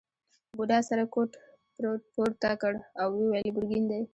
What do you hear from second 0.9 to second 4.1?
کوټ پورته کړ او وویل ګرګین دی.